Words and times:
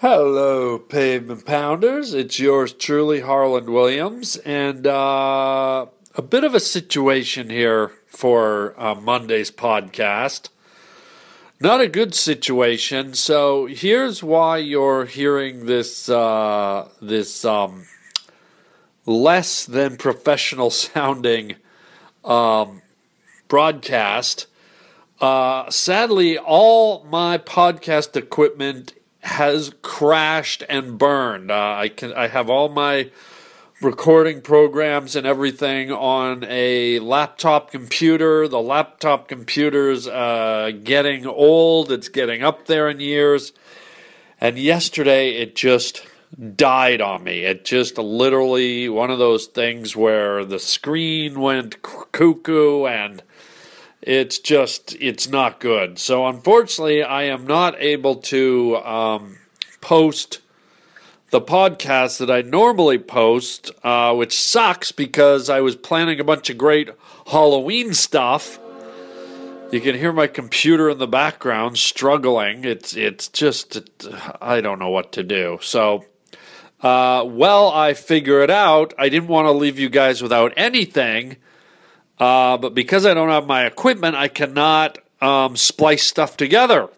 Hello, 0.00 0.78
pavement 0.78 1.44
pounders. 1.44 2.14
It's 2.14 2.38
yours 2.38 2.72
truly, 2.72 3.18
Harland 3.18 3.68
Williams, 3.68 4.36
and 4.36 4.86
uh, 4.86 5.86
a 6.14 6.22
bit 6.22 6.44
of 6.44 6.54
a 6.54 6.60
situation 6.60 7.50
here 7.50 7.90
for 8.06 8.80
uh, 8.80 8.94
Monday's 8.94 9.50
podcast. 9.50 10.50
Not 11.58 11.80
a 11.80 11.88
good 11.88 12.14
situation. 12.14 13.14
So 13.14 13.66
here's 13.66 14.22
why 14.22 14.58
you're 14.58 15.04
hearing 15.04 15.66
this 15.66 16.08
uh, 16.08 16.90
this 17.02 17.44
um, 17.44 17.88
less 19.04 19.66
than 19.66 19.96
professional 19.96 20.70
sounding 20.94 21.56
um, 22.24 22.82
broadcast. 23.48 24.46
Uh, 25.20 25.68
sadly, 25.70 26.38
all 26.38 27.02
my 27.10 27.36
podcast 27.36 28.14
equipment 28.14 28.92
has 29.28 29.72
crashed 29.82 30.64
and 30.68 30.96
burned. 30.98 31.50
Uh, 31.50 31.76
I 31.78 31.88
can 31.88 32.12
I 32.14 32.28
have 32.28 32.48
all 32.48 32.68
my 32.70 33.10
recording 33.82 34.40
programs 34.40 35.14
and 35.14 35.26
everything 35.26 35.92
on 35.92 36.44
a 36.48 36.98
laptop 37.00 37.70
computer. 37.70 38.48
The 38.48 38.60
laptop 38.60 39.28
computer's 39.28 40.08
uh, 40.08 40.72
getting 40.82 41.26
old. 41.26 41.92
It's 41.92 42.08
getting 42.08 42.42
up 42.42 42.66
there 42.66 42.88
in 42.88 43.00
years. 43.00 43.52
And 44.40 44.58
yesterday 44.58 45.36
it 45.36 45.54
just 45.54 46.02
died 46.56 47.00
on 47.00 47.22
me. 47.22 47.44
It 47.44 47.64
just 47.64 47.98
literally 47.98 48.88
one 48.88 49.10
of 49.10 49.18
those 49.18 49.46
things 49.46 49.94
where 49.94 50.44
the 50.44 50.58
screen 50.58 51.40
went 51.40 51.82
cuckoo 51.82 52.86
and 52.86 53.22
it's 54.08 54.38
just 54.38 54.96
it's 55.00 55.28
not 55.28 55.60
good. 55.60 55.98
So 55.98 56.26
unfortunately, 56.26 57.02
I 57.02 57.24
am 57.24 57.46
not 57.46 57.78
able 57.78 58.16
to 58.16 58.76
um, 58.78 59.36
post 59.82 60.40
the 61.28 61.42
podcast 61.42 62.18
that 62.20 62.30
I 62.30 62.40
normally 62.40 62.96
post, 62.96 63.70
uh, 63.84 64.14
which 64.14 64.40
sucks 64.40 64.92
because 64.92 65.50
I 65.50 65.60
was 65.60 65.76
planning 65.76 66.20
a 66.20 66.24
bunch 66.24 66.48
of 66.48 66.56
great 66.56 66.88
Halloween 67.26 67.92
stuff. 67.92 68.58
You 69.70 69.80
can 69.82 69.94
hear 69.94 70.14
my 70.14 70.26
computer 70.26 70.88
in 70.88 70.96
the 70.96 71.06
background 71.06 71.76
struggling. 71.76 72.64
It's 72.64 72.96
it's 72.96 73.28
just 73.28 73.78
I 74.40 74.62
don't 74.62 74.78
know 74.78 74.88
what 74.88 75.12
to 75.12 75.22
do. 75.22 75.58
So, 75.60 76.06
uh, 76.80 77.24
well, 77.26 77.68
I 77.68 77.92
figure 77.92 78.40
it 78.40 78.50
out. 78.50 78.94
I 78.98 79.10
didn't 79.10 79.28
want 79.28 79.48
to 79.48 79.52
leave 79.52 79.78
you 79.78 79.90
guys 79.90 80.22
without 80.22 80.54
anything. 80.56 81.36
Uh, 82.18 82.56
but 82.58 82.74
because 82.74 83.06
I 83.06 83.14
don't 83.14 83.28
have 83.28 83.46
my 83.46 83.64
equipment, 83.64 84.16
I 84.16 84.28
cannot 84.28 84.98
um, 85.20 85.56
splice 85.56 86.04
stuff 86.04 86.36
together. 86.36 86.88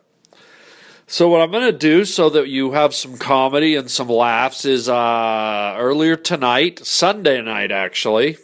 So 1.07 1.29
what 1.29 1.41
I'm 1.41 1.51
going 1.51 1.71
to 1.71 1.77
do, 1.77 2.05
so 2.05 2.31
that 2.31 2.49
you 2.49 2.71
have 2.71 2.95
some 2.95 3.19
comedy 3.19 3.75
and 3.75 3.91
some 3.91 4.09
laughs, 4.09 4.65
is 4.65 4.89
uh, 4.89 5.75
earlier 5.77 6.17
tonight, 6.17 6.87
Sunday 6.87 7.43
night 7.43 7.73
actually, 7.73 8.39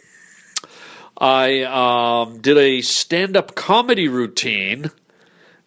I 1.17 1.63
um, 1.63 2.39
did 2.39 2.57
a 2.57 2.81
stand-up 2.81 3.55
comedy 3.55 4.07
routine 4.07 4.91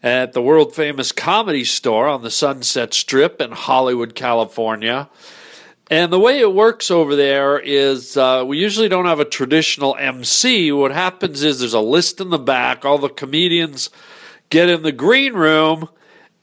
at 0.03 0.33
the 0.33 0.43
world 0.43 0.75
famous 0.75 1.11
comedy 1.11 1.65
store 1.65 2.07
on 2.07 2.23
the 2.23 2.31
Sunset 2.31 2.95
Strip 2.95 3.41
in 3.41 3.53
Hollywood, 3.53 4.15
California. 4.15 5.09
And 5.91 6.13
the 6.13 6.21
way 6.21 6.39
it 6.39 6.55
works 6.55 6.89
over 6.89 7.17
there 7.17 7.59
is 7.59 8.17
uh, 8.17 8.45
we 8.47 8.59
usually 8.59 8.89
don't 8.89 9.07
have 9.07 9.19
a 9.19 9.25
traditional 9.25 9.97
MC. 9.97 10.71
What 10.71 10.93
happens 10.93 11.43
is 11.43 11.59
there's 11.59 11.75
a 11.75 11.81
list 11.81 12.21
in 12.21 12.31
the 12.31 12.39
back. 12.39 12.85
All 12.85 12.97
the 12.97 13.09
comedians 13.09 13.91
get 14.51 14.69
in 14.69 14.85
the 14.85 14.93
green 14.93 15.33
room, 15.33 15.89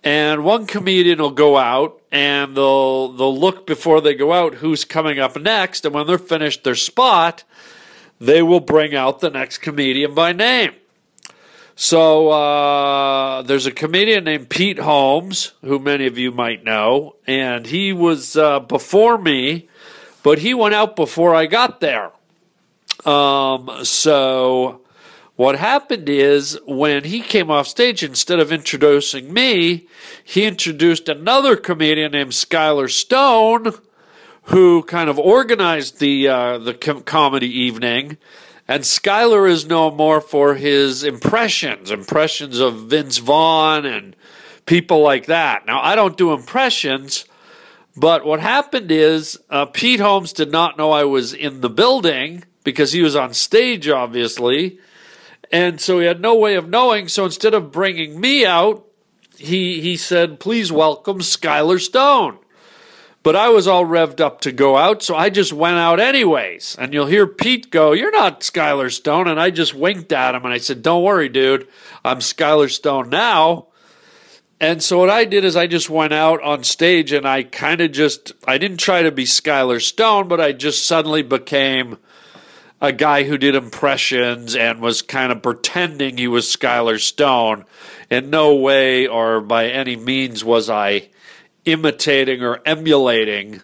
and 0.04 0.44
one 0.44 0.66
comedian 0.66 1.20
will 1.20 1.32
go 1.32 1.56
out 1.58 2.02
and 2.12 2.56
they'll 2.56 3.14
they'll 3.14 3.38
look 3.38 3.66
before 3.66 4.02
they 4.02 4.14
go 4.14 4.34
out 4.34 4.56
who's 4.56 4.84
coming 4.84 5.18
up 5.18 5.40
next. 5.40 5.86
And 5.86 5.96
when 5.96 6.08
they're 6.08 6.18
finished 6.18 6.66
their 6.66 6.76
spot, 6.76 7.46
they 8.20 8.42
will 8.42 8.60
bring 8.60 8.96
out 8.96 9.22
the 9.22 9.30
next 9.30 9.60
comedian 9.60 10.14
by 10.14 10.34
name. 10.34 10.74
So 11.80 12.30
uh, 12.30 13.44
there's 13.44 13.68
a 13.68 13.72
comedian 13.72 14.24
named 14.24 14.50
Pete 14.50 14.80
Holmes, 14.80 15.54
who 15.62 15.78
many 15.78 16.08
of 16.08 16.18
you 16.18 16.32
might 16.32 16.64
know, 16.64 17.18
and 17.28 17.68
he 17.68 17.94
was 17.94 18.36
uh, 18.36 18.62
before 18.62 19.20
me, 19.20 19.70
but 20.24 20.40
he 20.40 20.56
went 20.56 20.74
out 20.74 20.96
before 20.96 21.36
I 21.36 21.46
got 21.46 21.80
there. 21.80 22.12
Um, 23.06 23.70
so 23.86 24.82
what 25.36 25.60
happened 25.60 26.10
is 26.10 26.60
when 26.66 27.04
he 27.04 27.22
came 27.22 27.52
off 27.52 27.68
stage, 27.68 28.02
instead 28.02 28.40
of 28.40 28.52
introducing 28.52 29.32
me, 29.32 29.86
he 30.24 30.46
introduced 30.46 31.08
another 31.08 31.56
comedian 31.56 32.14
named 32.14 32.32
Skyler 32.32 32.90
Stone, 32.90 33.74
who 34.46 34.82
kind 34.82 35.12
of 35.12 35.20
organized 35.20 36.00
the 36.00 36.28
uh, 36.28 36.58
the 36.58 36.74
com- 36.74 37.04
comedy 37.04 37.56
evening 37.56 38.18
and 38.68 38.84
Skyler 38.84 39.50
is 39.50 39.66
known 39.66 39.96
more 39.96 40.20
for 40.20 40.56
his 40.56 41.04
impressions, 41.04 41.90
impressions 41.90 42.60
of 42.60 42.88
Vince 42.88 43.18
Vaughn 43.18 43.86
and 43.86 44.16
people 44.66 45.02
like 45.02 45.28
that. 45.28 45.66
Now, 45.66 45.82
I 45.82 45.96
don't 45.96 46.18
do 46.18 46.34
impressions, 46.34 47.26
but 47.96 48.26
what 48.26 48.42
happened 48.42 48.92
is 48.92 49.40
uh, 49.50 49.66
Pete 49.66 50.00
Holmes 50.00 50.34
did 50.34 50.52
not 50.52 50.78
know 50.78 50.92
I 50.92 51.06
was 51.06 51.34
in 51.34 51.62
the 51.62 51.70
building 51.70 52.44
because 52.64 52.92
he 52.92 53.02
was 53.02 53.16
on 53.16 53.34
stage, 53.34 53.88
obviously. 53.88 54.80
And 55.52 55.80
so 55.80 56.00
he 56.00 56.06
had 56.06 56.20
no 56.20 56.36
way 56.36 56.56
of 56.56 56.68
knowing. 56.68 57.08
So 57.08 57.24
instead 57.24 57.54
of 57.54 57.72
bringing 57.72 58.20
me 58.20 58.46
out, 58.46 58.86
he, 59.38 59.80
he 59.80 59.96
said, 59.96 60.42
please 60.42 60.72
welcome 60.72 61.20
Skyler 61.20 61.80
Stone. 61.80 62.40
But 63.28 63.36
I 63.36 63.50
was 63.50 63.68
all 63.68 63.86
revved 63.86 64.22
up 64.22 64.40
to 64.40 64.54
go 64.54 64.78
out, 64.78 65.04
so 65.04 65.14
I 65.14 65.30
just 65.30 65.52
went 65.52 65.76
out 65.76 66.00
anyways. 66.00 66.78
And 66.80 66.94
you'll 66.94 67.08
hear 67.08 67.28
Pete 67.28 67.70
go, 67.70 67.92
You're 67.92 68.10
not 68.10 68.40
Skyler 68.40 68.90
Stone. 68.90 69.28
And 69.28 69.38
I 69.38 69.50
just 69.50 69.74
winked 69.74 70.14
at 70.14 70.34
him 70.34 70.46
and 70.46 70.54
I 70.54 70.60
said, 70.60 70.82
Don't 70.82 71.04
worry, 71.04 71.28
dude. 71.28 71.68
I'm 72.06 72.20
Skyler 72.20 72.72
Stone 72.72 73.10
now. 73.10 73.68
And 74.62 74.82
so 74.82 74.98
what 75.00 75.10
I 75.10 75.26
did 75.26 75.44
is 75.44 75.58
I 75.58 75.68
just 75.68 75.90
went 75.90 76.14
out 76.14 76.42
on 76.42 76.64
stage 76.64 77.12
and 77.12 77.28
I 77.28 77.44
kind 77.44 77.82
of 77.82 77.92
just, 77.92 78.32
I 78.48 78.58
didn't 78.58 78.78
try 78.78 79.02
to 79.02 79.12
be 79.12 79.26
Skyler 79.26 79.82
Stone, 79.82 80.30
but 80.30 80.40
I 80.40 80.54
just 80.54 80.86
suddenly 80.86 81.22
became 81.22 81.98
a 82.80 82.94
guy 82.94 83.24
who 83.24 83.38
did 83.38 83.56
impressions 83.56 84.56
and 84.56 84.80
was 84.80 85.02
kind 85.02 85.34
of 85.34 85.42
pretending 85.42 86.16
he 86.18 86.30
was 86.30 86.46
Skyler 86.46 86.98
Stone. 86.98 87.66
In 88.10 88.30
no 88.30 88.56
way 88.56 89.06
or 89.06 89.42
by 89.42 89.68
any 89.68 89.98
means 89.98 90.46
was 90.46 90.70
I 90.70 91.10
imitating 91.68 92.42
or 92.42 92.62
emulating 92.66 93.62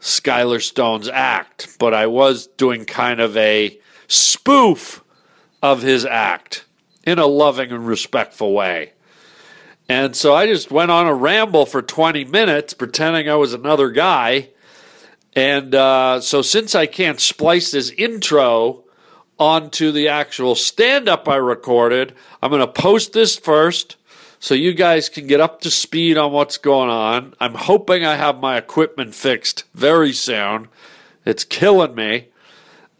Skyler 0.00 0.60
Stone's 0.60 1.08
act, 1.08 1.76
but 1.78 1.94
I 1.94 2.06
was 2.06 2.46
doing 2.46 2.84
kind 2.84 3.20
of 3.20 3.36
a 3.36 3.78
spoof 4.08 5.04
of 5.62 5.82
his 5.82 6.04
act 6.04 6.64
in 7.04 7.18
a 7.18 7.26
loving 7.26 7.70
and 7.70 7.86
respectful 7.86 8.52
way. 8.52 8.92
And 9.88 10.16
so 10.16 10.34
I 10.34 10.46
just 10.46 10.70
went 10.70 10.90
on 10.90 11.06
a 11.06 11.14
ramble 11.14 11.66
for 11.66 11.82
20 11.82 12.24
minutes 12.24 12.72
pretending 12.72 13.28
I 13.28 13.34
was 13.34 13.52
another 13.52 13.90
guy. 13.90 14.50
And 15.34 15.74
uh, 15.74 16.20
so 16.20 16.42
since 16.42 16.74
I 16.74 16.86
can't 16.86 17.20
splice 17.20 17.70
this 17.70 17.90
intro 17.90 18.84
onto 19.38 19.90
the 19.92 20.08
actual 20.08 20.54
stand 20.54 21.08
up 21.08 21.28
I 21.28 21.36
recorded, 21.36 22.14
I'm 22.42 22.50
going 22.50 22.60
to 22.60 22.66
post 22.66 23.12
this 23.12 23.36
first 23.36 23.96
so 24.44 24.52
you 24.52 24.74
guys 24.74 25.08
can 25.08 25.26
get 25.26 25.40
up 25.40 25.62
to 25.62 25.70
speed 25.70 26.18
on 26.18 26.30
what's 26.30 26.58
going 26.58 26.90
on. 26.90 27.32
I'm 27.40 27.54
hoping 27.54 28.04
I 28.04 28.16
have 28.16 28.40
my 28.40 28.58
equipment 28.58 29.14
fixed 29.14 29.64
very 29.72 30.12
soon. 30.12 30.68
It's 31.24 31.44
killing 31.44 31.94
me. 31.94 32.28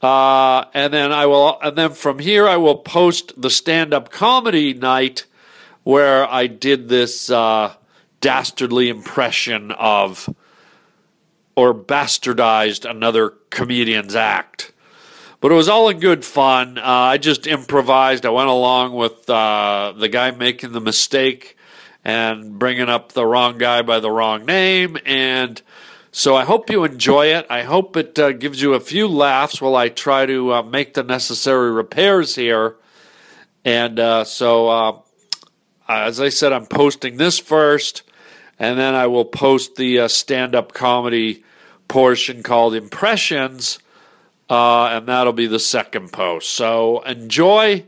Uh, 0.01 0.65
and 0.73 0.91
then 0.91 1.13
I 1.13 1.27
will, 1.27 1.61
and 1.61 1.77
then 1.77 1.91
from 1.91 2.19
here 2.19 2.49
I 2.49 2.57
will 2.57 2.79
post 2.79 3.35
the 3.37 3.51
stand-up 3.51 4.11
comedy 4.11 4.73
night 4.73 5.27
where 5.83 6.27
I 6.27 6.47
did 6.47 6.89
this 6.89 7.29
uh, 7.29 7.75
dastardly 8.23 8.89
impression 8.89 9.71
of 9.73 10.35
or 11.57 11.75
bastardized 11.75 12.89
another 12.89 13.35
comedian's 13.51 14.17
act. 14.17 14.73
But 15.45 15.53
it 15.53 15.57
was 15.57 15.69
all 15.69 15.91
in 15.91 16.01
good 16.01 16.25
fun. 16.25 16.79
Uh, 16.79 16.83
I 16.85 17.19
just 17.19 17.47
improvised. 17.47 18.25
I 18.25 18.31
went 18.31 18.49
along 18.49 18.95
with 18.95 19.29
uh, 19.29 19.93
the 19.95 20.09
guy 20.09 20.31
making 20.31 20.73
the 20.73 20.81
mistake 20.81 21.59
and 22.03 22.59
bringing 22.59 22.89
up 22.89 23.13
the 23.13 23.27
wrong 23.27 23.59
guy 23.59 23.83
by 23.83 24.01
the 24.01 24.11
wrong 24.11 24.47
name. 24.47 24.97
And 25.05 25.61
so 26.13 26.35
I 26.35 26.45
hope 26.45 26.71
you 26.71 26.85
enjoy 26.85 27.27
it. 27.27 27.47
I 27.51 27.61
hope 27.65 27.95
it 27.99 28.19
uh, 28.19 28.33
gives 28.33 28.63
you 28.63 28.73
a 28.73 28.81
few 28.81 29.07
laughs 29.07 29.61
while 29.61 29.77
I 29.77 29.91
try 29.91 30.25
to 30.25 30.55
uh, 30.55 30.63
make 30.63 30.95
the 30.95 31.03
necessary 31.03 31.71
repairs 31.73 32.37
here. 32.37 32.77
And 33.67 34.01
uh, 34.01 34.25
so, 34.25 34.69
uh, 34.69 34.99
as 35.87 36.23
I 36.23 36.31
said, 36.31 36.55
I'm 36.55 36.65
posting 36.65 37.19
this 37.19 37.39
first, 37.39 38.03
and 38.59 38.79
then 38.79 38.95
I 38.95 39.09
will 39.09 39.27
post 39.27 39.77
the 39.77 40.09
stand 40.09 40.55
up 40.55 40.73
comedy 40.73 41.45
portion 41.87 42.43
called 42.43 42.75
Impressions 42.75 43.79
uh, 44.55 44.97
and 44.97 45.09
that'll 45.09 45.33
be 45.33 45.49
the 45.49 45.59
second 45.59 46.13
post. 46.13 46.51
So 46.51 47.01
enjoy. 47.03 47.85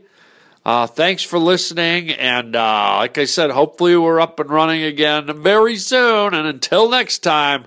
Uh, 0.65 0.89
thanks 0.89 1.23
for 1.23 1.39
listening. 1.39 2.11
And 2.11 2.57
uh, 2.57 2.97
like 2.97 3.19
I 3.19 3.25
said, 3.25 3.51
hopefully 3.53 3.97
we're 3.97 4.21
up 4.21 4.41
and 4.41 4.51
running 4.51 4.83
again 4.83 5.43
very 5.43 5.77
soon. 5.77 6.35
And 6.35 6.47
until 6.47 6.91
next 6.91 7.19
time, 7.19 7.67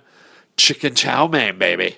chicken 0.58 0.96
chow 0.96 1.28
mein, 1.28 1.58
baby. 1.58 1.96